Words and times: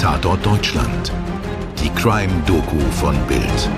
Tatort 0.00 0.46
Deutschland. 0.46 1.12
Die 1.78 1.90
Crime-Doku 1.90 2.78
von 2.90 3.14
Bild. 3.26 3.70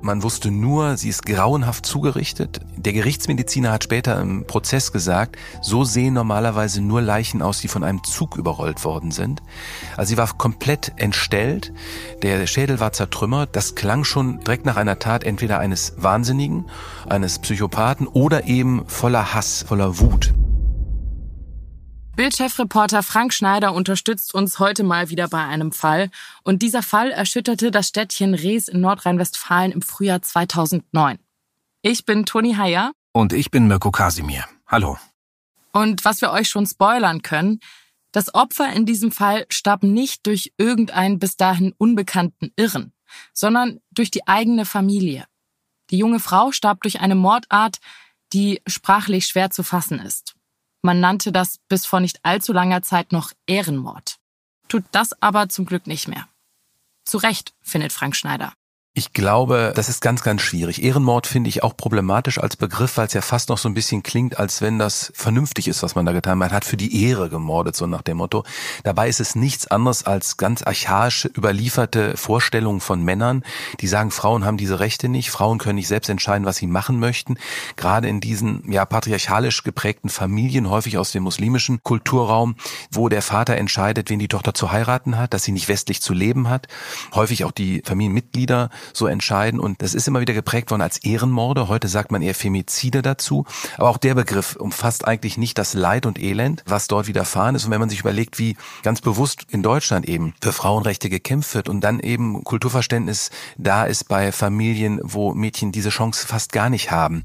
Man 0.00 0.22
wusste 0.22 0.52
nur, 0.52 0.96
sie 0.96 1.08
ist 1.08 1.26
grauenhaft 1.26 1.84
zugerichtet. 1.84 2.60
Der 2.76 2.92
Gerichtsmediziner 2.92 3.72
hat 3.72 3.82
später 3.82 4.20
im 4.20 4.46
Prozess 4.46 4.92
gesagt, 4.92 5.34
so 5.62 5.82
sehen 5.82 6.14
normalerweise 6.14 6.80
nur 6.80 7.02
Leichen 7.02 7.42
aus, 7.42 7.60
die 7.60 7.66
von 7.66 7.82
einem 7.82 8.04
Zug 8.04 8.36
überrollt 8.36 8.84
worden 8.84 9.10
sind. 9.10 9.42
Also 9.96 10.10
sie 10.10 10.16
war 10.16 10.28
komplett 10.38 10.92
entstellt. 10.94 11.72
Der 12.22 12.46
Schädel 12.46 12.78
war 12.78 12.92
zertrümmert. 12.92 13.56
Das 13.56 13.74
klang 13.74 14.04
schon 14.04 14.38
direkt 14.38 14.64
nach 14.64 14.76
einer 14.76 15.00
Tat 15.00 15.24
entweder 15.24 15.58
eines 15.58 15.94
Wahnsinnigen, 15.96 16.66
eines 17.08 17.40
Psychopathen 17.40 18.06
oder 18.06 18.46
eben 18.46 18.84
voller 18.86 19.34
Hass, 19.34 19.64
voller 19.66 19.98
Wut. 19.98 20.32
Bildchefreporter 22.16 23.02
Frank 23.02 23.34
Schneider 23.34 23.74
unterstützt 23.74 24.34
uns 24.34 24.60
heute 24.60 24.84
mal 24.84 25.10
wieder 25.10 25.26
bei 25.26 25.44
einem 25.44 25.72
Fall. 25.72 26.10
Und 26.44 26.62
dieser 26.62 26.84
Fall 26.84 27.10
erschütterte 27.10 27.72
das 27.72 27.88
Städtchen 27.88 28.34
Rees 28.34 28.68
in 28.68 28.80
Nordrhein-Westfalen 28.80 29.72
im 29.72 29.82
Frühjahr 29.82 30.22
2009. 30.22 31.18
Ich 31.82 32.04
bin 32.04 32.24
Toni 32.24 32.54
Heyer. 32.54 32.92
Und 33.12 33.32
ich 33.32 33.50
bin 33.50 33.66
Mirko 33.66 33.90
Kasimir. 33.90 34.44
Hallo. 34.68 34.96
Und 35.72 36.04
was 36.04 36.20
wir 36.20 36.30
euch 36.30 36.48
schon 36.48 36.66
spoilern 36.66 37.22
können, 37.22 37.58
das 38.12 38.32
Opfer 38.32 38.72
in 38.72 38.86
diesem 38.86 39.10
Fall 39.10 39.44
starb 39.48 39.82
nicht 39.82 40.24
durch 40.28 40.52
irgendeinen 40.56 41.18
bis 41.18 41.36
dahin 41.36 41.74
unbekannten 41.78 42.52
Irren, 42.54 42.92
sondern 43.32 43.80
durch 43.90 44.12
die 44.12 44.28
eigene 44.28 44.66
Familie. 44.66 45.24
Die 45.90 45.98
junge 45.98 46.20
Frau 46.20 46.52
starb 46.52 46.80
durch 46.82 47.00
eine 47.00 47.16
Mordart, 47.16 47.78
die 48.32 48.62
sprachlich 48.68 49.26
schwer 49.26 49.50
zu 49.50 49.64
fassen 49.64 49.98
ist. 49.98 50.36
Man 50.84 51.00
nannte 51.00 51.32
das 51.32 51.60
bis 51.70 51.86
vor 51.86 52.00
nicht 52.00 52.22
allzu 52.26 52.52
langer 52.52 52.82
Zeit 52.82 53.10
noch 53.10 53.32
Ehrenmord. 53.46 54.18
Tut 54.68 54.84
das 54.92 55.20
aber 55.22 55.48
zum 55.48 55.64
Glück 55.64 55.86
nicht 55.86 56.08
mehr. 56.08 56.28
Zu 57.06 57.16
Recht, 57.16 57.54
findet 57.62 57.90
Frank 57.90 58.14
Schneider. 58.14 58.52
Ich 58.96 59.12
glaube, 59.12 59.72
das 59.74 59.88
ist 59.88 60.00
ganz, 60.00 60.22
ganz 60.22 60.40
schwierig. 60.40 60.80
Ehrenmord 60.80 61.26
finde 61.26 61.48
ich 61.48 61.64
auch 61.64 61.76
problematisch 61.76 62.38
als 62.38 62.54
Begriff, 62.54 62.96
weil 62.96 63.08
es 63.08 63.12
ja 63.12 63.22
fast 63.22 63.48
noch 63.48 63.58
so 63.58 63.68
ein 63.68 63.74
bisschen 63.74 64.04
klingt, 64.04 64.38
als 64.38 64.60
wenn 64.60 64.78
das 64.78 65.10
vernünftig 65.16 65.66
ist, 65.66 65.82
was 65.82 65.96
man 65.96 66.06
da 66.06 66.12
getan 66.12 66.34
hat. 66.34 66.38
Man 66.38 66.52
hat 66.52 66.64
für 66.64 66.76
die 66.76 67.04
Ehre 67.04 67.28
gemordet, 67.28 67.74
so 67.74 67.88
nach 67.88 68.02
dem 68.02 68.18
Motto. 68.18 68.44
Dabei 68.84 69.08
ist 69.08 69.18
es 69.18 69.34
nichts 69.34 69.66
anderes 69.66 70.04
als 70.04 70.36
ganz 70.36 70.62
archaisch 70.62 71.28
überlieferte 71.36 72.16
Vorstellungen 72.16 72.78
von 72.78 73.02
Männern, 73.02 73.42
die 73.80 73.88
sagen, 73.88 74.12
Frauen 74.12 74.44
haben 74.44 74.58
diese 74.58 74.78
Rechte 74.78 75.08
nicht, 75.08 75.32
Frauen 75.32 75.58
können 75.58 75.74
nicht 75.74 75.88
selbst 75.88 76.08
entscheiden, 76.08 76.46
was 76.46 76.58
sie 76.58 76.68
machen 76.68 77.00
möchten. 77.00 77.36
Gerade 77.74 78.06
in 78.06 78.20
diesen 78.20 78.70
ja 78.70 78.84
patriarchalisch 78.84 79.64
geprägten 79.64 80.08
Familien, 80.08 80.70
häufig 80.70 80.98
aus 80.98 81.10
dem 81.10 81.24
muslimischen 81.24 81.82
Kulturraum, 81.82 82.54
wo 82.92 83.08
der 83.08 83.22
Vater 83.22 83.56
entscheidet, 83.56 84.08
wen 84.08 84.20
die 84.20 84.28
Tochter 84.28 84.54
zu 84.54 84.70
heiraten 84.70 85.18
hat, 85.18 85.34
dass 85.34 85.42
sie 85.42 85.50
nicht 85.50 85.66
westlich 85.66 86.00
zu 86.00 86.14
leben 86.14 86.48
hat. 86.48 86.68
Häufig 87.12 87.44
auch 87.44 87.50
die 87.50 87.82
Familienmitglieder 87.84 88.70
so 88.92 89.06
entscheiden. 89.06 89.60
Und 89.60 89.82
das 89.82 89.94
ist 89.94 90.08
immer 90.08 90.20
wieder 90.20 90.34
geprägt 90.34 90.70
worden 90.70 90.82
als 90.82 90.98
Ehrenmorde. 90.98 91.68
Heute 91.68 91.88
sagt 91.88 92.12
man 92.12 92.22
eher 92.22 92.34
Femizide 92.34 93.02
dazu. 93.02 93.44
Aber 93.76 93.90
auch 93.90 93.98
der 93.98 94.14
Begriff 94.14 94.56
umfasst 94.56 95.06
eigentlich 95.06 95.38
nicht 95.38 95.58
das 95.58 95.74
Leid 95.74 96.06
und 96.06 96.18
Elend, 96.18 96.62
was 96.66 96.88
dort 96.88 97.06
widerfahren 97.06 97.54
ist. 97.54 97.64
Und 97.64 97.70
wenn 97.70 97.80
man 97.80 97.90
sich 97.90 98.00
überlegt, 98.00 98.38
wie 98.38 98.56
ganz 98.82 99.00
bewusst 99.00 99.46
in 99.50 99.62
Deutschland 99.62 100.08
eben 100.08 100.34
für 100.40 100.52
Frauenrechte 100.52 101.08
gekämpft 101.08 101.54
wird 101.54 101.68
und 101.68 101.80
dann 101.80 102.00
eben 102.00 102.44
Kulturverständnis 102.44 103.30
da 103.56 103.84
ist 103.84 104.08
bei 104.08 104.32
Familien, 104.32 105.00
wo 105.02 105.34
Mädchen 105.34 105.72
diese 105.72 105.90
Chance 105.90 106.26
fast 106.26 106.52
gar 106.52 106.70
nicht 106.70 106.90
haben. 106.90 107.24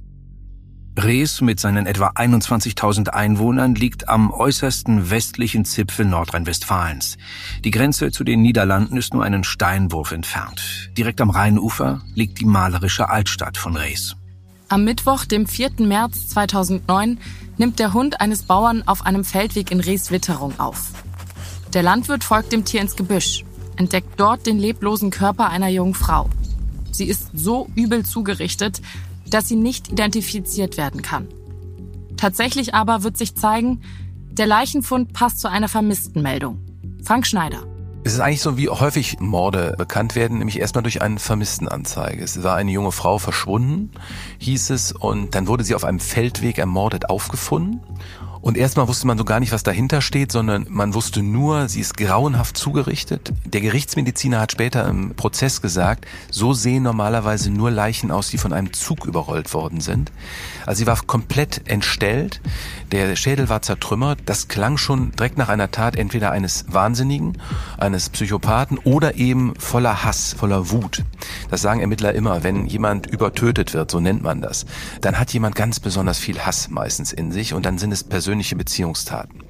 Rees 1.03 1.41
mit 1.41 1.59
seinen 1.59 1.85
etwa 1.85 2.09
21.000 2.09 3.09
Einwohnern 3.09 3.75
liegt 3.75 4.09
am 4.09 4.31
äußersten 4.31 5.09
westlichen 5.09 5.63
Zipfel 5.63 6.05
Nordrhein-Westfalens. 6.05 7.17
Die 7.63 7.71
Grenze 7.71 8.11
zu 8.11 8.23
den 8.23 8.41
Niederlanden 8.41 8.97
ist 8.97 9.13
nur 9.13 9.23
einen 9.23 9.43
Steinwurf 9.43 10.11
entfernt. 10.11 10.91
Direkt 10.97 11.21
am 11.21 11.29
Rheinufer 11.29 12.01
liegt 12.15 12.39
die 12.39 12.45
malerische 12.45 13.09
Altstadt 13.09 13.57
von 13.57 13.77
Rees. 13.77 14.15
Am 14.67 14.83
Mittwoch, 14.83 15.25
dem 15.25 15.47
4. 15.47 15.71
März 15.79 16.27
2009, 16.29 17.19
nimmt 17.57 17.79
der 17.79 17.93
Hund 17.93 18.21
eines 18.21 18.43
Bauern 18.43 18.83
auf 18.85 19.05
einem 19.05 19.23
Feldweg 19.23 19.71
in 19.71 19.79
Rees 19.79 20.11
Witterung 20.11 20.59
auf. 20.59 20.91
Der 21.73 21.83
Landwirt 21.83 22.23
folgt 22.23 22.51
dem 22.51 22.65
Tier 22.65 22.81
ins 22.81 22.95
Gebüsch, 22.95 23.45
entdeckt 23.77 24.19
dort 24.19 24.45
den 24.45 24.59
leblosen 24.59 25.11
Körper 25.11 25.49
einer 25.49 25.69
jungen 25.69 25.93
Frau. 25.93 26.29
Sie 26.91 27.05
ist 27.05 27.29
so 27.33 27.69
übel 27.75 28.03
zugerichtet, 28.03 28.81
dass 29.29 29.47
sie 29.47 29.55
nicht 29.55 29.91
identifiziert 29.91 30.77
werden 30.77 31.01
kann. 31.01 31.27
Tatsächlich 32.17 32.73
aber 32.73 33.03
wird 33.03 33.17
sich 33.17 33.35
zeigen, 33.35 33.81
der 34.31 34.47
Leichenfund 34.47 35.13
passt 35.13 35.39
zu 35.39 35.49
einer 35.49 35.69
Vermisstenmeldung. 35.69 36.59
Frank 37.03 37.25
Schneider. 37.25 37.63
Es 38.03 38.13
ist 38.13 38.21
eigentlich 38.21 38.41
so, 38.41 38.57
wie 38.57 38.69
häufig 38.69 39.19
Morde 39.19 39.75
bekannt 39.77 40.15
werden, 40.15 40.37
nämlich 40.37 40.59
erstmal 40.59 40.83
durch 40.83 41.01
eine 41.01 41.19
Vermisstenanzeige. 41.19 42.23
Es 42.23 42.41
war 42.43 42.55
eine 42.55 42.71
junge 42.71 42.93
Frau 42.93 43.19
verschwunden, 43.19 43.91
hieß 44.39 44.69
es, 44.69 44.93
und 44.93 45.35
dann 45.35 45.47
wurde 45.47 45.63
sie 45.63 45.75
auf 45.75 45.83
einem 45.83 45.99
Feldweg 45.99 46.57
ermordet 46.57 47.09
aufgefunden. 47.09 47.81
Und 48.41 48.57
erstmal 48.57 48.87
wusste 48.87 49.05
man 49.05 49.17
so 49.17 49.25
gar 49.25 49.39
nicht, 49.39 49.51
was 49.51 49.63
dahinter 49.63 50.01
steht, 50.01 50.31
sondern 50.31 50.65
man 50.69 50.93
wusste 50.93 51.21
nur, 51.21 51.67
sie 51.67 51.81
ist 51.81 51.97
grauenhaft 51.97 52.55
zugerichtet. 52.57 53.33
Der 53.43 53.59
Gerichtsmediziner 53.59 54.39
hat 54.39 54.53
später 54.53 54.87
im 54.87 55.13
Prozess 55.15 55.61
gesagt, 55.61 56.05
so 56.31 56.53
sehen 56.53 56.83
normalerweise 56.83 57.51
nur 57.51 57.69
Leichen 57.69 58.11
aus, 58.11 58.29
die 58.29 58.37
von 58.37 58.53
einem 58.53 58.71
Zug 58.71 59.05
überrollt 59.05 59.53
worden 59.53 59.81
sind. 59.81 60.11
Also 60.65 60.79
sie 60.79 60.87
war 60.87 61.01
komplett 61.05 61.67
entstellt, 61.69 62.39
der 62.91 63.15
Schädel 63.15 63.49
war 63.49 63.61
zertrümmert. 63.61 64.19
Das 64.25 64.47
klang 64.47 64.77
schon 64.77 65.11
direkt 65.11 65.37
nach 65.37 65.49
einer 65.49 65.71
Tat 65.71 65.95
entweder 65.95 66.31
eines 66.31 66.65
Wahnsinnigen, 66.69 67.37
eines 67.77 68.09
Psychopathen 68.09 68.77
oder 68.79 69.15
eben 69.15 69.53
voller 69.59 70.03
Hass, 70.03 70.33
voller 70.33 70.71
Wut. 70.71 71.03
Das 71.51 71.61
sagen 71.61 71.81
Ermittler 71.81 72.13
immer, 72.13 72.43
wenn 72.43 72.67
jemand 72.67 73.05
übertötet 73.07 73.73
wird, 73.73 73.91
so 73.91 73.99
nennt 73.99 74.23
man 74.23 74.41
das, 74.41 74.65
dann 75.01 75.19
hat 75.19 75.33
jemand 75.33 75.55
ganz 75.55 75.79
besonders 75.79 76.19
viel 76.19 76.39
Hass 76.39 76.69
meistens 76.69 77.11
in 77.11 77.31
sich 77.31 77.53
und 77.53 77.65
dann 77.65 77.77
sind 77.77 77.91
es 77.91 78.03
persönlich 78.03 78.28
persönliche 78.29 78.55
Beziehungstaten. 78.55 79.41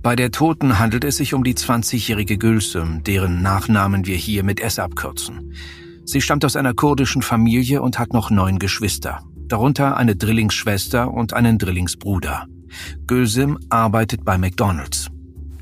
Bei 0.00 0.14
der 0.14 0.30
Toten 0.30 0.78
handelt 0.78 1.02
es 1.02 1.16
sich 1.16 1.34
um 1.34 1.42
die 1.42 1.54
20-jährige 1.54 2.38
Gülsüm, 2.38 3.02
deren 3.02 3.42
Nachnamen 3.42 4.06
wir 4.06 4.14
hier 4.14 4.44
mit 4.44 4.60
S 4.60 4.78
abkürzen. 4.78 5.52
Sie 6.04 6.20
stammt 6.20 6.44
aus 6.44 6.54
einer 6.54 6.72
kurdischen 6.72 7.22
Familie 7.22 7.82
und 7.82 7.98
hat 7.98 8.12
noch 8.12 8.30
neun 8.30 8.60
Geschwister, 8.60 9.24
darunter 9.48 9.96
eine 9.96 10.14
Drillingsschwester 10.14 11.12
und 11.12 11.32
einen 11.32 11.58
Drillingsbruder. 11.58 12.46
Gülsüm 13.08 13.58
arbeitet 13.70 14.24
bei 14.24 14.38
McDonald's. 14.38 15.08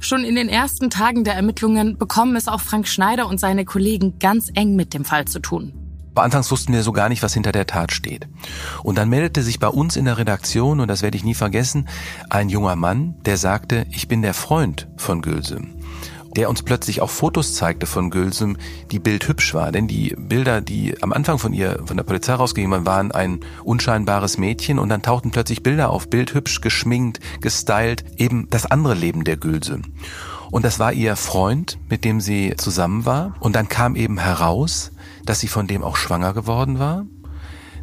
Schon 0.00 0.22
in 0.22 0.34
den 0.34 0.50
ersten 0.50 0.91
Tagen 0.91 1.25
der 1.25 1.37
Ermittlungen 1.37 1.97
bekommen 1.97 2.37
es 2.37 2.47
auch 2.47 2.60
Frank 2.60 2.87
Schneider 2.87 3.27
und 3.27 3.41
seine 3.41 3.65
Kollegen 3.65 4.19
ganz 4.19 4.50
eng 4.54 4.77
mit 4.77 4.93
dem 4.93 5.06
Fall 5.06 5.25
zu 5.25 5.41
tun. 5.41 5.72
Anfangs 6.15 6.51
wussten 6.51 6.73
wir 6.73 6.83
so 6.83 6.93
gar 6.93 7.09
nicht, 7.09 7.23
was 7.23 7.35
hinter 7.35 7.53
der 7.53 7.67
Tat 7.67 7.93
steht. 7.93 8.29
Und 8.83 8.99
dann 8.99 9.09
meldete 9.09 9.43
sich 9.43 9.59
bei 9.59 9.69
uns 9.69 9.97
in 9.97 10.05
der 10.05 10.19
Redaktion, 10.19 10.81
und 10.81 10.89
das 10.89 11.03
werde 11.03 11.17
ich 11.17 11.25
nie 11.25 11.35
vergessen, 11.35 11.89
ein 12.31 12.49
junger 12.49 12.77
Mann, 12.77 13.17
der 13.25 13.37
sagte, 13.37 13.87
ich 13.91 14.09
bin 14.09 14.23
der 14.23 14.35
Freund 14.35 14.89
von 14.97 15.23
Gülsüm. 15.23 15.75
Der 16.37 16.51
uns 16.51 16.63
plötzlich 16.63 17.01
auch 17.01 17.11
Fotos 17.11 17.55
zeigte 17.55 17.87
von 17.87 18.11
Gülsüm, 18.11 18.57
die 18.91 18.99
bildhübsch 18.99 19.55
war. 19.55 19.71
Denn 19.71 19.87
die 19.87 20.17
Bilder, 20.19 20.61
die 20.61 21.01
am 21.01 21.13
Anfang 21.13 21.39
von 21.39 21.53
ihr, 21.53 21.81
von 21.85 21.97
der 21.97 22.05
Polizei 22.05 22.35
rausgegeben 22.35 22.85
waren, 22.87 23.13
ein 23.13 23.41
unscheinbares 23.63 24.37
Mädchen 24.37 24.81
und 24.81 24.89
dann 24.89 25.03
tauchten 25.03 25.31
plötzlich 25.31 25.63
Bilder 25.63 25.91
auf, 25.91 26.11
bildhübsch, 26.11 26.61
geschminkt, 26.61 27.21
gestylt, 27.41 28.05
eben 28.17 28.49
das 28.51 28.67
andere 28.67 28.95
Leben 28.95 29.23
der 29.23 29.37
Gülsüm. 29.37 29.83
Und 30.51 30.65
das 30.65 30.79
war 30.79 30.93
ihr 30.93 31.17
Freund, 31.17 31.79
mit 31.89 32.05
dem 32.05 32.21
sie 32.21 32.55
zusammen 32.57 33.05
war. 33.05 33.35
Und 33.41 33.55
dann 33.55 33.69
kam 33.69 33.97
eben 33.97 34.19
heraus, 34.19 34.91
dass 35.25 35.41
sie 35.41 35.49
von 35.49 35.67
dem 35.67 35.83
auch 35.83 35.97
schwanger 35.97 36.33
geworden 36.33 36.79
war, 36.79 37.07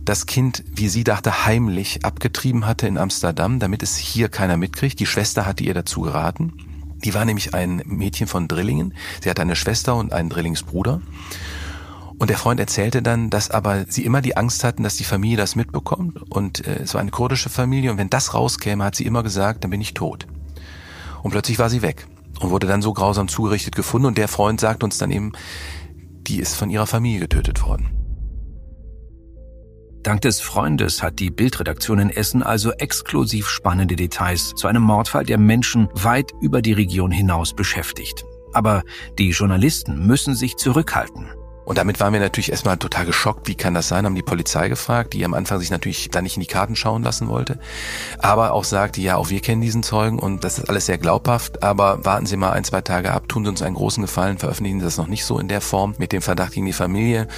das 0.06 0.26
Kind, 0.26 0.64
wie 0.68 0.90
sie 0.90 1.04
dachte, 1.04 1.46
heimlich 1.46 2.04
abgetrieben 2.04 2.66
hatte 2.66 2.88
in 2.88 2.98
Amsterdam, 2.98 3.60
damit 3.60 3.84
es 3.84 3.98
hier 3.98 4.30
keiner 4.30 4.58
mitkriegt. 4.58 5.00
Die 5.00 5.06
Schwester 5.06 5.46
hatte 5.46 5.64
ihr 5.64 5.76
dazu 5.76 6.02
geraten. 6.02 6.54
Die 7.04 7.14
war 7.14 7.26
nämlich 7.26 7.54
ein 7.54 7.84
Mädchen 7.86 8.28
von 8.28 8.48
Drillingen. 8.48 8.94
Sie 9.24 9.30
hatte 9.30 9.42
eine 9.42 9.56
Schwester 9.56 9.96
und 9.96 10.12
einen 10.12 10.30
Drillingsbruder. 10.30 11.02
Und 12.18 12.30
der 12.30 12.38
Freund 12.38 12.60
erzählte 12.60 13.02
dann, 13.02 13.30
dass 13.32 13.50
aber 13.50 13.86
sie 13.88 14.06
immer 14.06 14.22
die 14.22 14.38
Angst 14.38 14.64
hatten, 14.64 14.84
dass 14.84 14.96
die 14.96 15.04
Familie 15.04 15.38
das 15.38 15.56
mitbekommt. 15.56 16.22
Und 16.32 16.66
äh, 16.68 16.82
es 16.84 16.94
war 16.94 17.02
eine 17.02 17.12
kurdische 17.12 17.50
Familie. 17.50 17.92
Und 17.92 17.98
wenn 17.98 18.10
das 18.10 18.34
rauskäme, 18.34 18.84
hat 18.84 18.96
sie 18.96 19.06
immer 19.06 19.24
gesagt, 19.24 19.64
dann 19.64 19.72
bin 19.72 19.82
ich 19.82 19.94
tot. 19.94 20.28
Und 21.24 21.32
plötzlich 21.32 21.58
war 21.60 21.70
sie 21.70 21.82
weg 21.82 22.08
und 22.40 22.50
wurde 22.50 22.68
dann 22.68 22.82
so 22.82 22.94
grausam 22.94 23.28
zugerichtet 23.28 23.76
gefunden. 23.76 24.08
Und 24.08 24.18
der 24.18 24.28
Freund 24.28 24.60
sagt 24.60 24.84
uns 24.84 24.98
dann 24.98 25.12
eben, 25.12 25.32
die 26.32 26.40
ist 26.40 26.56
von 26.56 26.70
ihrer 26.70 26.88
Familie 26.88 27.20
getötet 27.20 27.62
worden. 27.62 27.90
Dank 30.02 30.22
des 30.22 30.40
Freundes 30.40 31.04
hat 31.04 31.20
die 31.20 31.30
Bildredaktion 31.30 32.00
in 32.00 32.10
Essen 32.10 32.42
also 32.42 32.72
exklusiv 32.72 33.48
spannende 33.50 33.98
Details 33.98 34.54
zu 34.56 34.68
einem 34.68 34.82
Mordfall, 34.82 35.26
der 35.26 35.38
Menschen 35.38 35.90
weit 35.94 36.32
über 36.42 36.62
die 36.62 36.74
Region 36.74 37.12
hinaus 37.12 37.54
beschäftigt. 37.54 38.24
Aber 38.54 38.84
die 39.20 39.30
Journalisten 39.30 40.08
müssen 40.08 40.34
sich 40.34 40.56
zurückhalten. 40.56 41.28
Und 41.72 41.78
damit 41.78 42.02
waren 42.02 42.12
wir 42.12 42.20
natürlich 42.20 42.52
erstmal 42.52 42.76
total 42.76 43.06
geschockt. 43.06 43.48
Wie 43.48 43.56
kann 43.56 43.74
das 43.74 43.88
sein? 43.88 44.06
Haben 44.06 44.14
die 44.14 44.22
Polizei 44.22 44.68
gefragt, 44.68 45.14
die 45.14 45.24
am 45.24 45.34
Anfang 45.34 45.58
sich 45.58 45.72
natürlich 45.72 46.10
da 46.10 46.22
nicht 46.22 46.36
in 46.36 46.42
die 46.42 46.46
Karten 46.46 46.76
schauen 46.76 47.02
lassen 47.02 47.30
wollte. 47.30 47.60
Aber 48.20 48.52
auch 48.52 48.66
sagte, 48.66 49.00
ja, 49.00 49.16
auch 49.16 49.30
wir 49.30 49.40
kennen 49.40 49.62
diesen 49.62 49.82
Zeugen 49.82 50.20
und 50.20 50.44
das 50.44 50.60
ist 50.60 50.68
alles 50.68 50.88
sehr 50.88 50.98
glaubhaft. 50.98 51.64
Aber 51.64 52.04
warten 52.04 52.26
Sie 52.26 52.36
mal 52.36 52.52
ein, 52.52 52.66
zwei 52.66 52.82
Tage 52.82 53.14
ab, 53.14 53.30
tun 53.30 53.46
Sie 53.46 53.50
uns 53.50 53.62
einen 53.62 53.76
großen 53.76 54.02
Gefallen, 54.02 54.38
veröffentlichen 54.38 54.80
Sie 54.80 54.84
das 54.84 54.98
noch 54.98 55.08
nicht 55.08 55.24
so 55.24 55.40
in 55.40 55.48
der 55.48 55.62
Form 55.62 55.96
mit 55.98 56.12
dem 56.12 56.22
Verdacht 56.22 56.52
gegen 56.52 56.66
die 56.66 56.74
Familie. 56.74 57.30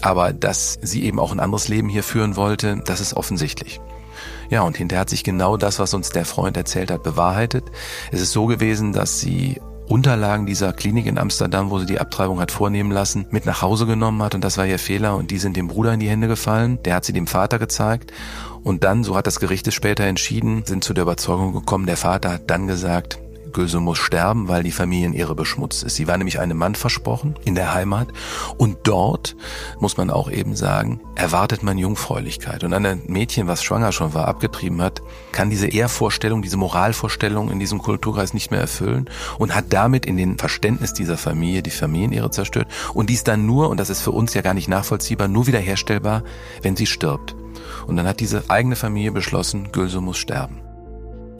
Aber 0.00 0.32
dass 0.32 0.78
sie 0.80 1.04
eben 1.04 1.20
auch 1.20 1.30
ein 1.30 1.40
anderes 1.40 1.68
Leben 1.68 1.90
hier 1.90 2.02
führen 2.02 2.34
wollte, 2.34 2.80
das 2.86 3.02
ist 3.02 3.12
offensichtlich. 3.12 3.78
Ja, 4.48 4.62
und 4.62 4.78
hinterher 4.78 5.02
hat 5.02 5.10
sich 5.10 5.22
genau 5.22 5.58
das, 5.58 5.78
was 5.78 5.92
uns 5.92 6.08
der 6.08 6.24
Freund 6.24 6.56
erzählt 6.56 6.90
hat, 6.90 7.02
bewahrheitet. 7.02 7.64
Es 8.10 8.22
ist 8.22 8.32
so 8.32 8.46
gewesen, 8.46 8.94
dass 8.94 9.20
sie 9.20 9.60
Unterlagen 9.88 10.46
dieser 10.46 10.72
Klinik 10.72 11.06
in 11.06 11.18
Amsterdam, 11.18 11.70
wo 11.70 11.78
sie 11.78 11.86
die 11.86 12.00
Abtreibung 12.00 12.40
hat 12.40 12.50
vornehmen 12.50 12.90
lassen, 12.90 13.26
mit 13.30 13.46
nach 13.46 13.62
Hause 13.62 13.86
genommen 13.86 14.22
hat. 14.22 14.34
Und 14.34 14.42
das 14.42 14.58
war 14.58 14.66
ihr 14.66 14.78
Fehler. 14.78 15.16
Und 15.16 15.30
die 15.30 15.38
sind 15.38 15.56
dem 15.56 15.68
Bruder 15.68 15.92
in 15.92 16.00
die 16.00 16.08
Hände 16.08 16.28
gefallen. 16.28 16.78
Der 16.84 16.94
hat 16.94 17.04
sie 17.04 17.12
dem 17.12 17.26
Vater 17.26 17.58
gezeigt. 17.58 18.12
Und 18.62 18.84
dann, 18.84 19.04
so 19.04 19.16
hat 19.16 19.26
das 19.26 19.40
Gericht 19.40 19.66
es 19.66 19.74
später 19.74 20.04
entschieden, 20.04 20.62
sind 20.64 20.84
zu 20.84 20.94
der 20.94 21.02
Überzeugung 21.02 21.52
gekommen, 21.52 21.86
der 21.86 21.96
Vater 21.96 22.32
hat 22.32 22.50
dann 22.50 22.66
gesagt, 22.66 23.21
Göse 23.52 23.80
muss 23.80 23.98
sterben, 23.98 24.48
weil 24.48 24.62
die 24.62 24.72
Familienehre 24.72 25.34
beschmutzt 25.34 25.82
ist. 25.82 25.96
Sie 25.96 26.06
war 26.06 26.16
nämlich 26.18 26.40
einem 26.40 26.56
Mann 26.56 26.74
versprochen 26.74 27.34
in 27.44 27.54
der 27.54 27.74
Heimat 27.74 28.08
und 28.56 28.78
dort, 28.84 29.36
muss 29.80 29.96
man 29.96 30.10
auch 30.10 30.30
eben 30.30 30.56
sagen, 30.56 31.00
erwartet 31.14 31.62
man 31.62 31.78
Jungfräulichkeit. 31.78 32.64
Und 32.64 32.74
ein 32.74 33.02
Mädchen, 33.06 33.46
was 33.46 33.62
schwanger 33.62 33.92
schon 33.92 34.14
war, 34.14 34.28
abgetrieben 34.28 34.80
hat, 34.80 35.02
kann 35.32 35.50
diese 35.50 35.68
Ehrvorstellung, 35.68 36.42
diese 36.42 36.56
Moralvorstellung 36.56 37.50
in 37.50 37.60
diesem 37.60 37.80
Kulturkreis 37.80 38.34
nicht 38.34 38.50
mehr 38.50 38.60
erfüllen 38.60 39.08
und 39.38 39.54
hat 39.54 39.66
damit 39.72 40.06
in 40.06 40.16
den 40.16 40.38
Verständnis 40.38 40.92
dieser 40.92 41.18
Familie 41.18 41.62
die 41.62 41.70
Familienehre 41.70 42.30
zerstört 42.30 42.68
und 42.94 43.10
dies 43.10 43.24
dann 43.24 43.46
nur, 43.46 43.68
und 43.68 43.78
das 43.78 43.90
ist 43.90 44.00
für 44.00 44.12
uns 44.12 44.34
ja 44.34 44.42
gar 44.42 44.54
nicht 44.54 44.68
nachvollziehbar, 44.68 45.28
nur 45.28 45.46
wiederherstellbar, 45.46 46.22
wenn 46.62 46.76
sie 46.76 46.86
stirbt. 46.86 47.34
Und 47.86 47.96
dann 47.96 48.06
hat 48.06 48.20
diese 48.20 48.44
eigene 48.48 48.76
Familie 48.76 49.12
beschlossen, 49.12 49.72
Gülse 49.72 50.00
muss 50.00 50.18
sterben. 50.18 50.61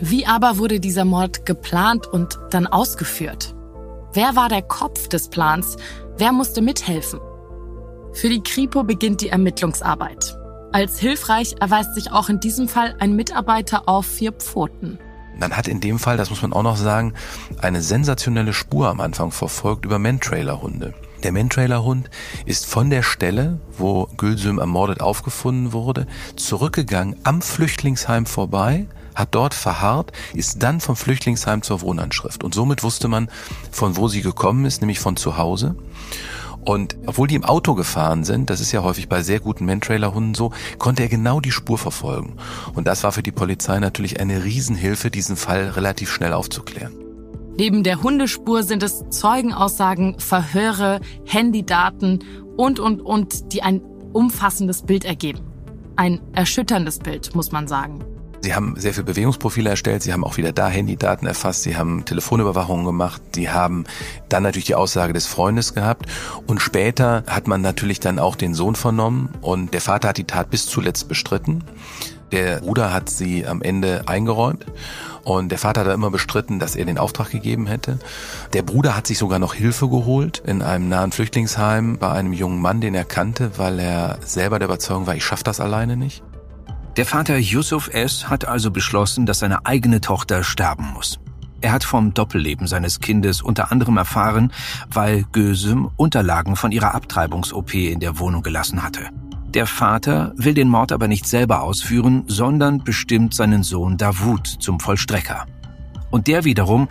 Wie 0.05 0.27
aber 0.27 0.59
wurde 0.59 0.81
dieser 0.81 1.05
Mord 1.05 1.47
geplant 1.47 2.09
und 2.09 2.37
dann 2.51 2.67
ausgeführt? 2.67 3.55
Wer 4.13 4.35
war 4.35 4.49
der 4.49 4.63
Kopf 4.63 5.07
des 5.07 5.29
Plans? 5.29 5.77
Wer 6.19 6.33
musste 6.33 6.61
mithelfen? 6.61 7.21
Für 8.13 8.29
die 8.29 8.43
Kripo 8.43 8.83
beginnt 8.83 9.21
die 9.21 9.29
Ermittlungsarbeit. 9.29 10.37
Als 10.73 10.99
hilfreich 10.99 11.55
erweist 11.61 11.95
sich 11.95 12.11
auch 12.11 12.29
in 12.29 12.41
diesem 12.41 12.67
Fall 12.67 12.97
ein 12.99 13.15
Mitarbeiter 13.15 13.89
auf 13.89 14.05
vier 14.05 14.33
Pfoten. 14.33 14.99
Man 15.39 15.57
hat 15.57 15.69
in 15.69 15.81
dem 15.81 16.01
Fall, 16.01 16.17
das 16.17 16.31
muss 16.31 16.43
man 16.43 16.53
auch 16.53 16.65
noch 16.65 16.77
sagen, 16.77 17.15
eine 17.61 17.81
sensationelle 17.81 18.55
Spur 18.55 18.89
am 18.89 19.01
Anfang 19.01 19.31
verfolgt 19.31 19.85
über 19.85 20.01
Mantrailer-Hunde. 20.01 20.95
Der 21.23 21.31
Mantrailer-Hund 21.31 22.11
ist 22.45 22.67
von 22.67 22.91
der 22.91 23.05
Stelle, 23.05 23.61
wo 23.79 24.09
Gülsüm 24.17 24.59
ermordet 24.59 25.01
aufgefunden 25.01 25.73
wurde, 25.73 26.09
zurückgegangen 26.35 27.15
am 27.23 27.41
Flüchtlingsheim 27.41 28.27
vorbei, 28.27 28.89
hat 29.15 29.35
dort 29.35 29.55
verharrt, 29.55 30.13
ist 30.35 30.63
dann 30.63 30.81
vom 30.81 30.97
Flüchtlingsheim 30.97 31.63
zur 31.63 31.81
Wohnanschrift. 31.81 32.45
Und 32.45 32.55
somit 32.55 32.83
wusste 32.83 33.09
man, 33.09 33.29
von 33.71 33.97
wo 33.97 34.09
sie 34.09 34.23
gekommen 34.23 34.65
ist, 34.65 34.81
nämlich 34.81 35.01
von 35.01 35.17
zu 35.17 35.37
Hause. 35.37 35.77
Und 36.65 36.97
obwohl 37.07 37.27
die 37.27 37.35
im 37.35 37.45
Auto 37.45 37.75
gefahren 37.75 38.23
sind, 38.23 38.49
das 38.49 38.61
ist 38.61 38.71
ja 38.71 38.83
häufig 38.83 39.09
bei 39.09 39.23
sehr 39.23 39.41
guten 39.41 39.67
Mantrailer-Hunden 39.67 40.35
so, 40.35 40.53
konnte 40.79 41.03
er 41.03 41.09
genau 41.09 41.41
die 41.41 41.51
Spur 41.51 41.77
verfolgen. 41.77 42.35
Und 42.75 42.87
das 42.87 43.03
war 43.03 43.11
für 43.11 43.23
die 43.23 43.33
Polizei 43.33 43.81
natürlich 43.81 44.21
eine 44.21 44.45
Riesenhilfe, 44.45 45.11
diesen 45.11 45.37
Fall 45.37 45.71
relativ 45.71 46.11
schnell 46.13 46.33
aufzuklären. 46.33 46.93
Neben 47.59 47.83
der 47.83 48.03
Hundespur 48.03 48.63
sind 48.63 48.83
es 48.83 49.05
Zeugenaussagen, 49.11 50.19
Verhöre, 50.21 51.01
Handydaten 51.25 52.25
und, 52.57 52.79
und, 52.79 53.03
und, 53.03 53.53
die 53.53 53.63
ein 53.63 53.83
umfassendes 54.13 54.83
Bild 54.83 55.05
ergeben. 55.05 55.41
Ein 55.97 56.21
erschütterndes 56.33 56.99
Bild, 56.99 57.35
muss 57.35 57.53
man 57.53 57.67
sagen. 57.67 58.05
Sie 58.43 58.57
haben 58.57 58.75
sehr 58.77 58.93
viele 58.93 59.05
Bewegungsprofile 59.05 59.71
erstellt, 59.71 60.03
Sie 60.03 60.13
haben 60.13 60.25
auch 60.25 60.37
wieder 60.37 60.51
da 60.51 60.69
Handydaten 60.69 61.29
erfasst, 61.29 61.63
Sie 61.63 61.77
haben 61.77 62.05
Telefonüberwachungen 62.05 62.85
gemacht, 62.85 63.23
Sie 63.37 63.51
haben 63.51 63.85
dann 64.29 64.43
natürlich 64.43 64.67
die 64.67 64.75
Aussage 64.75 65.13
des 65.13 65.27
Freundes 65.27 65.75
gehabt 65.75 66.07
und 66.49 66.61
später 66.61 67.23
hat 67.29 67.47
man 67.47 67.61
natürlich 67.61 68.01
dann 68.01 68.19
auch 68.19 68.35
den 68.35 68.55
Sohn 68.55 68.75
vernommen 68.75 69.29
und 69.43 69.73
der 69.73 69.81
Vater 69.81 70.09
hat 70.09 70.19
die 70.19 70.25
Tat 70.25 70.51
bis 70.51 70.67
zuletzt 70.67 71.07
bestritten. 71.07 71.63
Der 72.33 72.61
Bruder 72.61 72.93
hat 72.93 73.11
sie 73.11 73.47
am 73.47 73.63
Ende 73.63 74.05
eingeräumt 74.07 74.67
und 75.23 75.51
der 75.51 75.59
Vater 75.59 75.85
hat 75.85 75.95
immer 75.95 76.11
bestritten, 76.11 76.59
dass 76.59 76.75
er 76.75 76.85
den 76.85 76.99
Auftrag 76.99 77.31
gegeben 77.31 77.69
hätte. 77.69 77.99
Der 78.55 78.63
Bruder 78.63 78.97
hat 78.97 79.07
sich 79.07 79.19
sogar 79.19 79.39
noch 79.39 79.55
Hilfe 79.55 79.89
geholt 79.89 80.43
in 80.45 80.63
einem 80.63 80.89
nahen 80.89 81.13
Flüchtlingsheim 81.13 81.99
bei 81.99 82.11
einem 82.11 82.33
jungen 82.33 82.61
Mann, 82.61 82.81
den 82.81 82.95
er 82.97 83.05
kannte, 83.05 83.53
weil 83.57 83.79
er 83.79 84.19
selber 84.25 84.59
der 84.59 84.67
Überzeugung 84.67 85.07
war, 85.07 85.15
ich 85.15 85.25
schaffe 85.25 85.45
das 85.45 85.61
alleine 85.61 85.97
nicht. 85.97 86.25
Der 86.99 87.07
Vater 87.07 87.39
Yusuf 87.39 87.89
S. 87.89 88.29
hat 88.29 88.47
also 88.47 88.71
beschlossen, 88.71 89.25
dass 89.25 89.39
seine 89.39 89.65
eigene 89.65 90.03
Tochter 90.03 90.45
sterben 90.45 90.93
muss. 90.93 91.19
Er 91.63 91.73
hat 91.73 91.85
vom 91.85 92.13
Doppelleben 92.13 92.67
seines 92.67 93.01
Kindes 93.01 93.41
unter 93.41 93.73
anderem 93.73 93.97
erfahren, 93.97 94.53
weil 94.91 95.25
Gösem 95.33 95.89
Unterlagen 95.97 96.55
von 96.55 96.71
ihrer 96.71 96.95
Abtreibungs-OP 96.95 97.73
in 97.73 98.01
der 98.01 98.19
Wohnung 98.19 98.43
gelassen 98.43 98.83
hatte. 98.83 99.09
Der 99.55 99.67
Vater 99.67 100.35
will 100.37 100.53
den 100.53 100.69
Mord 100.69 100.93
aber 100.93 101.09
nicht 101.09 101.27
selber 101.27 101.63
ausführen, 101.63 102.25
sondern 102.27 102.85
bestimmt 102.85 103.33
seinen 103.33 103.63
Sohn 103.63 103.97
Davut 103.97 104.47
zum 104.47 104.79
Vollstrecker. 104.79 105.47
Und 106.11 106.27
der 106.27 106.45
wiederum 106.45 106.89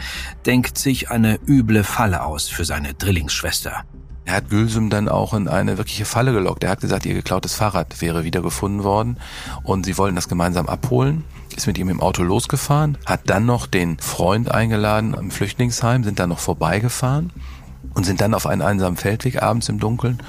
denkt 0.47 0.79
sich 0.79 1.11
eine 1.11 1.39
üble 1.45 1.83
Falle 1.83 2.23
aus 2.23 2.47
für 2.47 2.65
seine 2.65 2.95
Drillingsschwester. 2.95 3.83
Er 4.25 4.35
hat 4.35 4.49
Gülsüm 4.49 4.89
dann 4.89 5.09
auch 5.09 5.33
in 5.33 5.47
eine 5.47 5.77
wirkliche 5.77 6.05
Falle 6.05 6.31
gelockt. 6.31 6.63
Er 6.63 6.69
hat 6.69 6.81
gesagt, 6.81 7.05
ihr 7.05 7.13
geklautes 7.13 7.55
Fahrrad 7.55 8.01
wäre 8.01 8.23
wieder 8.23 8.41
gefunden 8.41 8.83
worden 8.83 9.17
und 9.63 9.85
sie 9.85 9.97
wollen 9.97 10.15
das 10.15 10.29
gemeinsam 10.29 10.67
abholen. 10.67 11.23
Ist 11.55 11.67
mit 11.67 11.77
ihm 11.77 11.89
im 11.89 11.99
Auto 11.99 12.23
losgefahren, 12.23 12.97
hat 13.05 13.21
dann 13.25 13.45
noch 13.45 13.67
den 13.67 13.99
Freund 13.99 14.49
eingeladen 14.49 15.13
im 15.13 15.31
Flüchtlingsheim, 15.31 16.03
sind 16.03 16.19
dann 16.19 16.29
noch 16.29 16.39
vorbeigefahren 16.39 17.33
und 17.93 18.05
sind 18.05 18.21
dann 18.21 18.33
auf 18.33 18.47
einen 18.47 18.61
einsamen 18.61 18.95
Feldweg 18.95 19.41
abends 19.41 19.67
im 19.69 19.79
Dunkeln. 19.79 20.21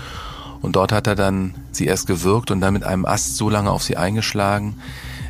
Und 0.63 0.77
dort 0.77 0.93
hat 0.93 1.07
er 1.07 1.15
dann 1.15 1.55
sie 1.71 1.87
erst 1.87 2.07
gewürgt 2.07 2.51
und 2.51 2.61
dann 2.61 2.73
mit 2.73 2.85
einem 2.85 3.05
Ast 3.05 3.37
so 3.37 3.51
lange 3.51 3.71
auf 3.71 3.83
sie 3.83 3.97
eingeschlagen, 3.97 4.81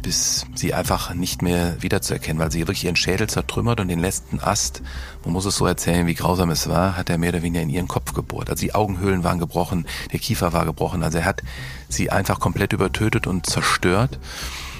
bis 0.02 0.46
sie 0.54 0.75
einfach 0.75 1.14
nicht 1.14 1.43
mehr 1.43 1.81
wiederzuerkennen, 1.81 2.40
weil 2.40 2.50
sie 2.50 2.60
wirklich 2.60 2.84
ihren 2.84 2.96
Schädel 2.96 3.28
zertrümmert 3.28 3.81
und 3.81 3.88
den 3.88 4.00
letzten 4.00 4.40
Ast, 4.40 4.82
man 5.25 5.32
muss 5.32 5.46
es 5.46 5.56
so 5.56 5.66
erzählen, 5.66 6.06
wie 6.06 6.14
grausam 6.14 6.50
es 6.50 6.69
war, 6.69 6.96
hat 6.96 7.08
er 7.08 7.19
mehr 7.19 7.31
oder 7.31 7.43
weniger 7.43 7.62
in 7.62 7.70
ihren 7.70 7.88
Kopf 7.88 8.12
gebohrt. 8.12 8.50
Also 8.50 8.60
die 8.60 8.75
Augenhöhlen 8.75 9.25
waren 9.25 9.38
gebrochen, 9.38 9.87
der 10.12 10.19
Kiefer 10.19 10.52
war 10.52 10.64
gebrochen. 10.64 11.02
Also 11.02 11.19
er 11.19 11.25
hat 11.25 11.43
sie 11.88 12.10
einfach 12.10 12.40
komplett 12.40 12.72
übertötet 12.72 13.26
und 13.26 13.46
zerstört 13.46 14.19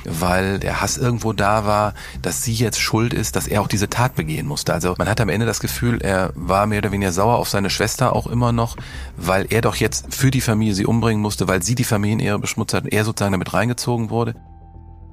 weil 0.05 0.59
der 0.59 0.81
Hass 0.81 0.97
irgendwo 0.97 1.33
da 1.33 1.65
war, 1.65 1.95
dass 2.21 2.43
sie 2.43 2.53
jetzt 2.53 2.81
schuld 2.81 3.15
ist, 3.15 3.37
dass 3.37 3.47
er 3.47 3.63
auch 3.63 3.69
diese 3.69 3.89
Tat 3.89 4.15
begehen 4.15 4.47
musste. 4.47 4.73
Also 4.73 4.95
man 4.99 5.09
hat 5.09 5.21
am 5.21 5.29
Ende 5.29 5.47
das 5.47 5.61
Gefühl, 5.61 6.01
er 6.03 6.33
war 6.35 6.67
mehr 6.67 6.79
oder 6.79 6.93
weniger 6.93 7.13
sauer 7.13 7.37
auf 7.37 7.49
seine 7.49 7.71
Schwester 7.71 8.15
auch 8.15 8.27
immer 8.27 8.53
noch, 8.53 8.77
weil 9.17 9.47
er 9.51 9.61
doch 9.61 9.77
jetzt 9.77 10.15
für 10.15 10.31
die 10.31 10.41
Familie 10.41 10.75
sie 10.75 10.87
umbringen 10.87 11.23
musste, 11.23 11.49
weil 11.49 11.63
sie 11.63 11.75
die 11.75 11.85
Familienehre 11.85 12.39
beschmutzt 12.39 12.75
hat 12.75 12.85
und 12.85 12.93
er 12.93 13.05
sozusagen 13.05 13.33
damit 13.33 13.53
reingezogen 13.55 14.11
wurde. 14.11 14.35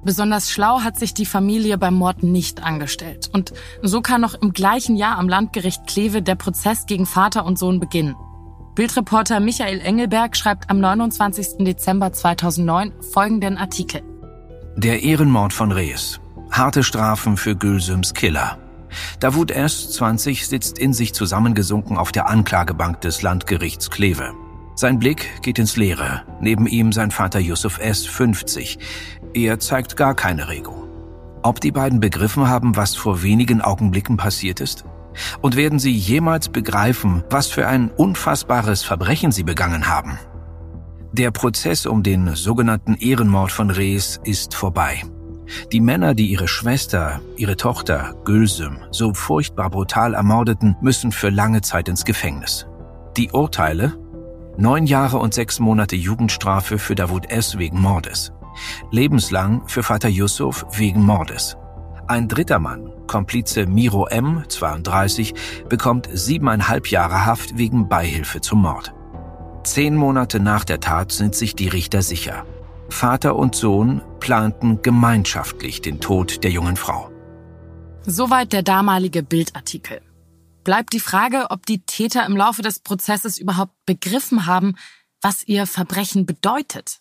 Besonders 0.02 0.50
schlau 0.50 0.80
hat 0.80 0.98
sich 0.98 1.12
die 1.12 1.26
Familie 1.26 1.76
beim 1.76 1.94
Mord 1.94 2.22
nicht 2.22 2.62
angestellt. 2.62 3.28
Und 3.32 3.52
so 3.82 4.00
kann 4.00 4.20
noch 4.20 4.34
im 4.34 4.52
gleichen 4.52 4.96
Jahr 4.96 5.18
am 5.18 5.28
Landgericht 5.28 5.86
Kleve 5.86 6.22
der 6.22 6.36
Prozess 6.36 6.86
gegen 6.86 7.06
Vater 7.06 7.44
und 7.44 7.58
Sohn 7.58 7.80
beginnen. 7.80 8.16
Bildreporter 8.74 9.40
Michael 9.40 9.80
Engelberg 9.80 10.36
schreibt 10.36 10.70
am 10.70 10.80
29. 10.80 11.64
Dezember 11.64 12.12
2009 12.12 12.92
folgenden 13.12 13.58
Artikel. 13.58 14.02
Der 14.76 15.02
Ehrenmord 15.02 15.52
von 15.52 15.70
Rees. 15.70 16.20
Harte 16.50 16.82
Strafen 16.82 17.36
für 17.36 17.54
Gülsüms 17.54 18.14
Killer. 18.14 18.58
Davut 19.20 19.50
S., 19.50 19.92
20, 19.92 20.48
sitzt 20.48 20.78
in 20.78 20.92
sich 20.92 21.12
zusammengesunken 21.12 21.98
auf 21.98 22.10
der 22.10 22.28
Anklagebank 22.28 23.00
des 23.02 23.22
Landgerichts 23.22 23.90
Kleve. 23.90 24.32
Sein 24.74 24.98
Blick 24.98 25.42
geht 25.42 25.58
ins 25.58 25.76
Leere. 25.76 26.22
Neben 26.40 26.66
ihm 26.66 26.92
sein 26.92 27.10
Vater 27.10 27.38
Yusuf 27.38 27.78
S., 27.78 28.06
50. 28.06 28.78
Er 29.32 29.60
zeigt 29.60 29.96
gar 29.96 30.14
keine 30.14 30.48
Regung. 30.48 30.88
Ob 31.42 31.60
die 31.60 31.72
beiden 31.72 32.00
begriffen 32.00 32.48
haben, 32.48 32.76
was 32.76 32.96
vor 32.96 33.22
wenigen 33.22 33.60
Augenblicken 33.60 34.16
passiert 34.16 34.60
ist? 34.60 34.84
Und 35.40 35.56
werden 35.56 35.78
sie 35.78 35.92
jemals 35.92 36.48
begreifen, 36.48 37.24
was 37.30 37.48
für 37.48 37.66
ein 37.66 37.90
unfassbares 37.90 38.82
Verbrechen 38.82 39.32
sie 39.32 39.42
begangen 39.42 39.88
haben? 39.88 40.18
Der 41.12 41.30
Prozess 41.30 41.86
um 41.86 42.02
den 42.02 42.34
sogenannten 42.34 42.94
Ehrenmord 42.94 43.50
von 43.50 43.70
Rees 43.70 44.20
ist 44.24 44.54
vorbei. 44.54 45.02
Die 45.72 45.80
Männer, 45.80 46.14
die 46.14 46.26
ihre 46.26 46.46
Schwester, 46.46 47.20
ihre 47.36 47.56
Tochter 47.56 48.14
Gülsüm 48.24 48.78
so 48.90 49.14
furchtbar 49.14 49.70
brutal 49.70 50.14
ermordeten, 50.14 50.76
müssen 50.80 51.10
für 51.10 51.30
lange 51.30 51.62
Zeit 51.62 51.88
ins 51.88 52.04
Gefängnis. 52.04 52.66
Die 53.16 53.30
Urteile? 53.32 53.96
Neun 54.56 54.86
Jahre 54.86 55.18
und 55.18 55.34
sechs 55.34 55.58
Monate 55.58 55.96
Jugendstrafe 55.96 56.78
für 56.78 56.94
Davut 56.94 57.30
S. 57.30 57.58
wegen 57.58 57.80
Mordes. 57.80 58.32
Lebenslang 58.90 59.66
für 59.66 59.82
Vater 59.82 60.08
Yusuf 60.08 60.66
wegen 60.72 61.02
Mordes. 61.02 61.56
Ein 62.06 62.28
dritter 62.28 62.58
Mann, 62.58 62.92
Komplize 63.06 63.66
Miro 63.66 64.06
M., 64.06 64.44
32, 64.48 65.34
bekommt 65.68 66.08
siebeneinhalb 66.12 66.88
Jahre 66.88 67.24
Haft 67.24 67.56
wegen 67.56 67.88
Beihilfe 67.88 68.40
zum 68.40 68.62
Mord. 68.62 68.92
Zehn 69.62 69.94
Monate 69.94 70.40
nach 70.40 70.64
der 70.64 70.80
Tat 70.80 71.12
sind 71.12 71.34
sich 71.34 71.54
die 71.54 71.68
Richter 71.68 72.02
sicher. 72.02 72.44
Vater 72.88 73.36
und 73.36 73.54
Sohn 73.54 74.02
planten 74.18 74.82
gemeinschaftlich 74.82 75.80
den 75.80 76.00
Tod 76.00 76.42
der 76.42 76.50
jungen 76.50 76.76
Frau. 76.76 77.10
Soweit 78.06 78.52
der 78.52 78.62
damalige 78.62 79.22
Bildartikel. 79.22 80.00
Bleibt 80.64 80.92
die 80.92 81.00
Frage, 81.00 81.46
ob 81.50 81.64
die 81.66 81.82
Täter 81.84 82.26
im 82.26 82.36
Laufe 82.36 82.62
des 82.62 82.80
Prozesses 82.80 83.38
überhaupt 83.38 83.74
begriffen 83.86 84.46
haben, 84.46 84.74
was 85.20 85.42
ihr 85.42 85.66
Verbrechen 85.66 86.26
bedeutet. 86.26 87.00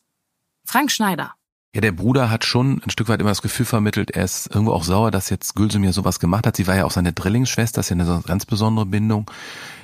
Frank 0.65 0.91
Schneider. 0.91 1.33
Ja, 1.75 1.81
der 1.81 1.91
Bruder 1.91 2.31
hat 2.31 2.45
schon 2.45 2.81
ein 2.83 2.89
Stück 2.89 3.09
weit 3.09 3.21
immer 3.21 3.29
das 3.29 3.43
Gefühl 3.43 3.65
vermittelt, 3.65 4.09
er 4.09 4.23
ist 4.23 4.47
irgendwo 4.47 4.73
auch 4.73 4.83
sauer, 4.83 5.11
dass 5.11 5.29
jetzt 5.29 5.53
Gülsum 5.53 5.81
mir 5.81 5.93
sowas 5.93 6.19
gemacht 6.19 6.47
hat. 6.47 6.55
Sie 6.55 6.65
war 6.65 6.75
ja 6.75 6.85
auch 6.85 6.91
seine 6.91 7.13
Drillingsschwester, 7.13 7.81
ist 7.81 7.89
ja 7.89 7.95
eine 7.95 8.23
ganz 8.25 8.47
besondere 8.47 8.87
Bindung. 8.87 9.29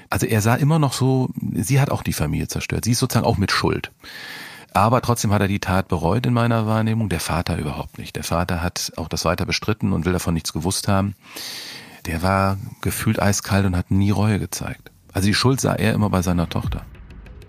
Also 0.10 0.26
er 0.26 0.42
sah 0.42 0.56
immer 0.56 0.80
noch 0.80 0.94
so, 0.94 1.30
sie 1.54 1.80
hat 1.80 1.92
auch 1.92 2.02
die 2.02 2.14
Familie 2.14 2.48
zerstört. 2.48 2.86
Sie 2.86 2.92
ist 2.92 3.00
sozusagen 3.00 3.28
auch 3.28 3.38
mit 3.38 3.52
Schuld. 3.52 3.92
Aber 4.74 5.02
trotzdem 5.02 5.32
hat 5.32 5.42
er 5.42 5.48
die 5.48 5.60
Tat 5.60 5.88
bereut 5.88 6.26
in 6.26 6.34
meiner 6.34 6.66
Wahrnehmung. 6.66 7.08
Der 7.08 7.20
Vater 7.20 7.58
überhaupt 7.58 8.00
nicht. 8.00 8.16
Der 8.16 8.24
Vater 8.24 8.64
hat 8.64 8.92
auch 8.98 9.08
das 9.08 9.24
weiter 9.24 9.46
bestritten 9.46 9.94
und 9.94 10.06
will 10.06 10.14
davon 10.14 10.34
nichts 10.34 10.54
gewusst 10.54 10.88
haben. 10.88 11.16
Der 12.08 12.24
war 12.24 12.58
gefühlt 12.82 13.22
eiskalt 13.22 13.66
und 13.66 13.78
hat 13.78 13.92
nie 13.92 14.12
Reue 14.12 14.40
gezeigt. 14.40 14.92
Also 15.14 15.28
die 15.28 15.34
Schuld 15.36 15.62
sah 15.62 15.76
er 15.76 15.94
immer 15.94 16.10
bei 16.10 16.24
seiner 16.24 16.50
Tochter. 16.50 16.84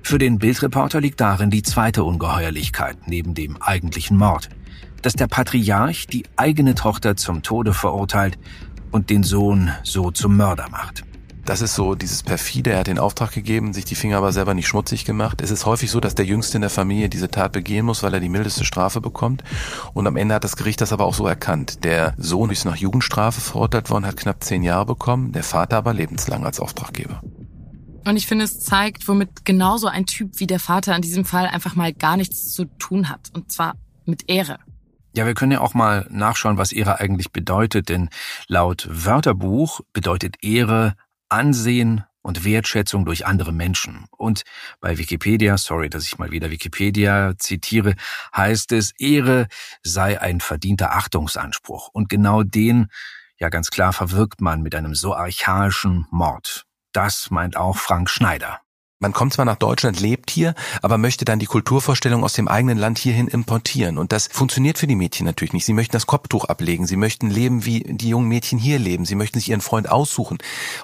Für 0.07 0.19
den 0.19 0.39
Bildreporter 0.39 1.01
liegt 1.01 1.21
darin 1.21 1.51
die 1.51 1.65
zweite 1.65 2.05
Ungeheuerlichkeit 2.05 2.97
neben 3.09 3.35
dem 3.35 3.61
eigentlichen 3.61 4.17
Mord, 4.17 4.51
dass 5.03 5.15
der 5.15 5.27
Patriarch 5.27 6.07
die 6.07 6.23
eigene 6.37 6.77
Tochter 6.77 7.17
zum 7.17 7.43
Tode 7.43 7.75
verurteilt 7.75 8.39
und 8.93 9.11
den 9.11 9.25
Sohn 9.25 9.73
so 9.83 10.13
zum 10.13 10.37
Mörder 10.37 10.69
macht. 10.71 11.03
Das 11.45 11.61
ist 11.61 11.75
so 11.75 11.97
dieses 11.97 12.23
perfide, 12.23 12.71
er 12.71 12.79
hat 12.79 12.87
den 12.87 13.01
Auftrag 13.01 13.33
gegeben, 13.33 13.73
sich 13.73 13.85
die 13.85 13.97
Finger 13.97 14.19
aber 14.19 14.31
selber 14.31 14.55
nicht 14.55 14.69
schmutzig 14.69 15.05
gemacht. 15.05 15.43
Es 15.43 15.51
ist 15.51 15.67
häufig 15.67 15.91
so, 15.91 15.99
dass 15.99 16.15
der 16.15 16.25
Jüngste 16.25 16.59
in 16.59 16.63
der 16.63 16.71
Familie 16.71 17.09
diese 17.09 17.29
Tat 17.29 17.51
begehen 17.51 17.85
muss, 17.85 18.05
weil 18.05 18.15
er 18.15 18.21
die 18.21 18.29
mildeste 18.29 18.65
Strafe 18.65 19.01
bekommt. 19.01 19.43
Und 19.93 20.07
am 20.07 20.17
Ende 20.17 20.37
hat 20.37 20.45
das 20.45 20.55
Gericht 20.55 20.83
das 20.83 20.93
aber 20.93 21.05
auch 21.05 21.15
so 21.15 21.27
erkannt. 21.27 21.83
Der 21.83 22.15
Sohn 22.17 22.51
ist 22.51 22.65
nach 22.65 22.77
Jugendstrafe 22.77 23.41
verurteilt 23.41 23.91
worden, 23.91 24.07
hat 24.07 24.17
knapp 24.17 24.45
zehn 24.45 24.63
Jahre 24.63 24.87
bekommen, 24.87 25.33
der 25.33 25.43
Vater 25.43 25.79
aber 25.79 25.95
lebenslang 25.95 26.47
als 26.47 26.61
Auftraggeber. 26.61 27.21
Und 28.07 28.17
ich 28.17 28.29
finde, 28.29 28.45
es 28.45 28.61
zeigt, 28.61 29.09
womit 29.09 29.45
genauso 29.45 29.89
ein 29.89 30.07
Typ 30.07 30.39
wie 30.39 30.47
der 30.47 30.61
Vater 30.61 30.95
in 30.95 31.03
diesem 31.03 31.25
Fall 31.25 31.49
einfach 31.49 31.75
mal 31.75 31.93
gar 31.93 32.17
nichts 32.17 32.53
zu 32.53 32.67
tun 32.79 33.09
hat. 33.09 33.31
Und 33.35 33.51
zwar 33.51 33.75
mit 34.05 34.31
Ehre. 34.31 34.61
Ja, 35.17 35.27
wir 35.27 35.35
können 35.35 35.51
ja 35.51 35.61
auch 35.61 35.75
mal 35.75 36.07
nachschauen, 36.09 36.57
was 36.57 36.71
Ehre 36.71 37.01
eigentlich 37.01 37.33
bedeutet, 37.33 37.89
denn 37.89 38.09
laut 38.47 38.87
Wörterbuch 38.89 39.81
bedeutet 39.93 40.37
Ehre 40.45 40.95
Ansehen 41.29 42.05
und 42.23 42.45
Wertschätzung 42.45 43.05
durch 43.05 43.27
andere 43.27 43.53
Menschen. 43.53 44.05
Und 44.17 44.43
bei 44.81 44.99
Wikipedia, 44.99 45.59
sorry, 45.59 45.91
dass 45.91 46.07
ich 46.07 46.17
mal 46.17 46.31
wieder 46.31 46.53
Wikipedia 46.53 47.33
zitiere, 47.39 47.97
heißt 48.37 48.71
es, 48.71 48.93
Ehre 49.01 49.49
sei 49.83 50.21
ein 50.21 50.41
verdienter 50.41 50.93
Achtungsanspruch. 50.93 51.89
Und 51.93 52.09
genau 52.09 52.45
den, 52.45 52.87
ja 53.41 53.49
ganz 53.49 53.71
klar, 53.71 53.93
verwirkt 53.93 54.41
man 54.41 54.63
mit 54.63 54.77
einem 54.77 54.95
so 54.95 55.13
archaischen 55.13 56.07
Mord. 56.13 56.66
Das 56.97 57.31
meint 57.31 57.59
auch 57.59 57.77
Frank 57.77 58.09
Schneider. 58.09 58.63
Man 58.99 59.13
kommt 59.13 59.35
zwar 59.35 59.45
nach 59.45 59.57
Deutschland, 59.57 60.01
lebt 60.01 60.31
hier, 60.31 60.55
aber 60.81 60.97
möchte 60.97 61.27
dann 61.27 61.39
die 61.39 61.45
Kulturvorstellung 61.45 62.25
aus 62.25 62.33
dem 62.33 62.49
eigenen 62.49 62.79
Land 62.79 62.97
hierhin 62.97 63.29
importieren. 63.29 63.99
Und 63.99 64.11
das 64.11 64.27
funktioniert 64.27 64.79
für 64.79 64.87
die 64.87 64.97
Mädchen 64.97 65.27
natürlich 65.27 65.53
nicht. 65.53 65.67
Sie 65.67 65.75
möchten 65.75 65.93
das 65.93 66.07
Kopftuch 66.07 66.47
ablegen. 66.47 66.87
Sie 66.87 66.97
möchten 66.97 67.29
leben, 67.29 67.67
wie 67.67 67.81
die 67.81 68.09
jungen 68.09 68.27
Mädchen 68.27 68.59
hier 68.59 68.79
leben. 68.79 69.05
Sie 69.05 69.15
möchten 69.15 69.39
sich 69.39 69.51
ihren 69.51 69.61
Freund 69.61 69.91
aussuchen. 69.91 70.39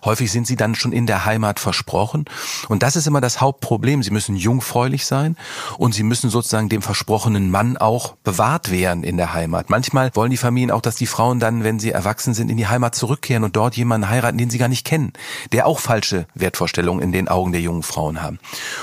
Häufig 0.04 0.30
sind 0.30 0.46
sie 0.46 0.56
dann 0.56 0.74
schon 0.74 0.92
in 0.92 1.06
der 1.06 1.24
Heimat 1.24 1.58
versprochen. 1.58 2.26
Und 2.68 2.82
das 2.82 2.96
ist 2.96 3.06
immer 3.06 3.22
das 3.22 3.40
Hauptproblem. 3.40 4.02
Sie 4.02 4.10
müssen 4.10 4.36
jungfräulich 4.36 5.06
sein 5.06 5.38
und 5.78 5.94
sie 5.94 6.02
müssen 6.02 6.28
sozusagen 6.28 6.68
dem 6.68 6.82
versprochenen 6.82 7.50
Mann 7.50 7.78
auch 7.78 8.16
bewahrt 8.24 8.70
werden 8.70 9.04
in 9.04 9.16
der 9.16 9.32
Heimat. 9.32 9.70
Manchmal 9.70 10.10
wollen 10.12 10.30
die 10.30 10.36
Familien 10.36 10.70
auch, 10.70 10.82
dass 10.82 10.96
die 10.96 11.06
Frauen 11.06 11.40
dann, 11.40 11.64
wenn 11.64 11.78
sie 11.78 11.92
erwachsen 11.92 12.34
sind, 12.34 12.50
in 12.50 12.58
die 12.58 12.66
Heimat 12.66 12.94
zurückkehren 12.94 13.42
und 13.42 13.56
dort 13.56 13.74
jemanden 13.74 14.10
heiraten, 14.10 14.36
den 14.36 14.50
sie 14.50 14.58
gar 14.58 14.68
nicht 14.68 14.84
kennen, 14.84 15.14
der 15.52 15.66
auch 15.66 15.78
falsche 15.78 16.26
Wertvorstellungen 16.34 17.02
in 17.02 17.12
den 17.12 17.28
Augen 17.28 17.52
der 17.52 17.62
jungen 17.62 17.82
Frau 17.82 18.01
Frauen 18.02 18.20
haben. 18.20 18.38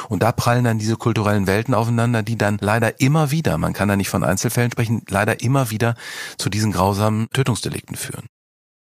Und 0.07 0.23
da 0.23 0.31
prallen 0.31 0.63
dann 0.63 0.79
diese 0.79 0.95
kulturellen 0.95 1.45
Welten 1.45 1.73
aufeinander, 1.73 2.23
die 2.23 2.37
dann 2.37 2.57
leider 2.61 3.01
immer 3.01 3.31
wieder, 3.31 3.57
man 3.57 3.73
kann 3.73 3.89
da 3.89 3.97
nicht 3.97 4.09
von 4.09 4.23
Einzelfällen 4.23 4.71
sprechen, 4.71 5.03
leider 5.09 5.41
immer 5.41 5.71
wieder 5.71 5.95
zu 6.37 6.49
diesen 6.49 6.71
grausamen 6.71 7.29
Tötungsdelikten 7.33 7.97
führen. 7.97 8.27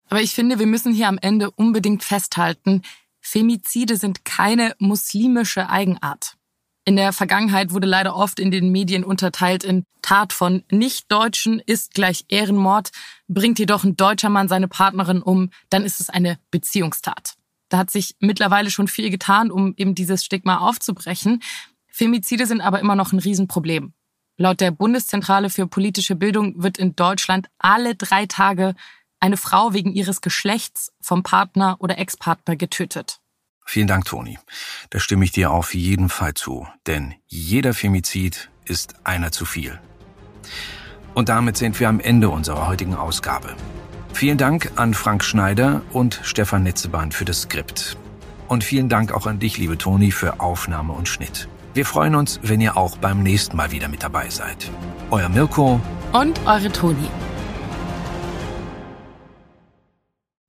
Aber 0.09 0.21
ich 0.21 0.33
finde, 0.33 0.57
wir 0.57 0.65
müssen 0.65 0.93
hier 0.93 1.07
am 1.07 1.19
Ende 1.21 1.51
unbedingt 1.51 2.03
festhalten, 2.03 2.81
Femizide 3.21 3.95
sind 3.95 4.25
keine 4.25 4.75
muslimische 4.79 5.69
Eigenart. 5.69 6.33
In 6.85 6.97
der 6.97 7.13
Vergangenheit 7.13 7.71
wurde 7.71 7.87
leider 7.87 8.15
oft 8.15 8.39
in 8.39 8.51
den 8.51 8.71
Medien 8.71 9.05
unterteilt 9.05 9.63
in 9.63 9.85
Tat 10.01 10.33
von 10.33 10.63
Nichtdeutschen 10.69 11.59
ist 11.59 11.93
gleich 11.93 12.25
Ehrenmord, 12.27 12.89
bringt 13.29 13.59
jedoch 13.59 13.85
ein 13.85 13.95
deutscher 13.95 14.29
Mann 14.29 14.49
seine 14.49 14.67
Partnerin 14.67 15.21
um, 15.21 15.51
dann 15.69 15.85
ist 15.85 16.01
es 16.01 16.09
eine 16.09 16.37
Beziehungstat. 16.51 17.35
Da 17.73 17.79
hat 17.79 17.89
sich 17.89 18.15
mittlerweile 18.19 18.69
schon 18.69 18.87
viel 18.87 19.09
getan, 19.09 19.49
um 19.49 19.73
eben 19.77 19.95
dieses 19.95 20.23
Stigma 20.23 20.59
aufzubrechen. 20.59 21.41
Femizide 21.87 22.45
sind 22.45 22.61
aber 22.61 22.79
immer 22.79 22.93
noch 22.95 23.13
ein 23.13 23.17
Riesenproblem. 23.17 23.93
Laut 24.37 24.61
der 24.61 24.69
Bundeszentrale 24.69 25.49
für 25.49 25.65
politische 25.65 26.15
Bildung 26.15 26.61
wird 26.61 26.77
in 26.77 26.95
Deutschland 26.95 27.47
alle 27.57 27.95
drei 27.95 28.27
Tage 28.27 28.75
eine 29.19 29.37
Frau 29.37 29.73
wegen 29.73 29.91
ihres 29.91 30.21
Geschlechts 30.21 30.91
vom 31.01 31.23
Partner 31.23 31.77
oder 31.79 31.97
Ex-Partner 31.97 32.57
getötet. 32.57 33.21
Vielen 33.65 33.87
Dank, 33.87 34.05
Toni. 34.05 34.37
Da 34.91 34.99
stimme 34.99 35.25
ich 35.25 35.31
dir 35.31 35.49
auf 35.49 35.73
jeden 35.73 36.09
Fall 36.09 36.35
zu, 36.35 36.67
denn 36.85 37.15
jeder 37.25 37.73
Femizid 37.73 38.51
ist 38.65 39.03
einer 39.03 39.31
zu 39.31 39.45
viel. 39.45 39.79
Und 41.15 41.27
damit 41.27 41.57
sind 41.57 41.79
wir 41.79 41.89
am 41.89 41.99
Ende 41.99 42.29
unserer 42.29 42.67
heutigen 42.67 42.93
Ausgabe. 42.93 43.55
Vielen 44.13 44.37
Dank 44.37 44.71
an 44.75 44.93
Frank 44.93 45.23
Schneider 45.23 45.81
und 45.91 46.19
Stefan 46.23 46.63
Netzebahn 46.63 47.11
für 47.11 47.25
das 47.25 47.41
Skript. 47.41 47.97
Und 48.47 48.63
vielen 48.63 48.87
Dank 48.87 49.11
auch 49.11 49.25
an 49.25 49.39
dich, 49.39 49.57
liebe 49.57 49.77
Toni, 49.77 50.11
für 50.11 50.39
Aufnahme 50.39 50.93
und 50.93 51.09
Schnitt. 51.09 51.49
Wir 51.73 51.85
freuen 51.85 52.13
uns, 52.15 52.39
wenn 52.43 52.61
ihr 52.61 52.77
auch 52.77 52.97
beim 52.97 53.23
nächsten 53.23 53.57
Mal 53.57 53.71
wieder 53.71 53.89
mit 53.89 54.03
dabei 54.03 54.29
seid. 54.29 54.69
Euer 55.09 55.27
Mirko 55.29 55.81
und 56.13 56.39
eure 56.45 56.71
Toni. 56.71 57.07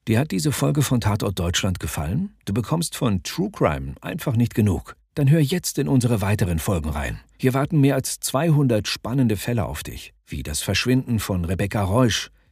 Dir 0.07 0.21
hat 0.21 0.31
diese 0.31 0.53
Folge 0.53 0.83
von 0.83 1.01
Tatort 1.01 1.39
Deutschland 1.39 1.81
gefallen? 1.81 2.37
Du 2.45 2.53
bekommst 2.53 2.95
von 2.95 3.23
True 3.23 3.51
Crime 3.51 3.95
einfach 4.03 4.37
nicht 4.37 4.55
genug. 4.55 4.95
Dann 5.15 5.31
hör 5.31 5.41
jetzt 5.41 5.79
in 5.79 5.89
unsere 5.89 6.21
weiteren 6.21 6.59
Folgen 6.59 6.91
rein. 6.91 7.21
Hier 7.39 7.55
warten 7.55 7.81
mehr 7.81 7.95
als 7.95 8.21
200 8.21 8.87
spannende 8.87 9.37
Fälle 9.39 9.65
auf 9.65 9.83
dich, 9.83 10.13
wie 10.27 10.43
das 10.43 10.61
Verschwinden 10.61 11.19
von 11.19 11.47
Rebecca 11.47 11.83
Reusch, 11.83 12.31